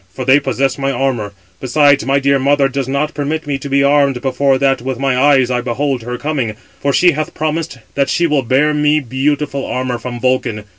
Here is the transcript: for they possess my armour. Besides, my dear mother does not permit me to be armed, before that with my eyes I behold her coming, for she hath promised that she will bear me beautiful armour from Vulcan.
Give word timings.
for 0.09 0.25
they 0.25 0.39
possess 0.39 0.79
my 0.79 0.91
armour. 0.91 1.31
Besides, 1.59 2.07
my 2.07 2.17
dear 2.19 2.39
mother 2.39 2.67
does 2.67 2.87
not 2.87 3.13
permit 3.13 3.45
me 3.45 3.59
to 3.59 3.69
be 3.69 3.83
armed, 3.83 4.19
before 4.19 4.57
that 4.57 4.81
with 4.81 4.97
my 4.97 5.15
eyes 5.15 5.51
I 5.51 5.61
behold 5.61 6.01
her 6.01 6.17
coming, 6.17 6.55
for 6.79 6.91
she 6.91 7.11
hath 7.11 7.35
promised 7.35 7.77
that 7.93 8.09
she 8.09 8.25
will 8.25 8.41
bear 8.41 8.73
me 8.73 8.99
beautiful 8.99 9.63
armour 9.63 9.99
from 9.99 10.19
Vulcan. 10.19 10.63